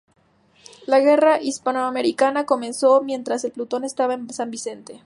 [0.87, 4.99] La Guerra Hispano-Norteamericana comenzó mientras el "Plutón" estaba en San Vicente.